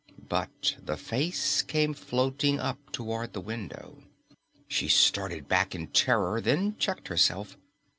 But 0.27 0.77
the 0.83 0.97
face 0.97 1.61
came 1.61 1.93
floating 1.93 2.59
up 2.59 2.79
toward 2.91 3.33
the 3.33 3.39
window. 3.39 4.01
She 4.67 4.87
started 4.87 5.47
back 5.47 5.75
in 5.75 5.89
terror, 5.89 6.41
then 6.41 6.75
checked 6.79 7.07
herself. 7.07 7.55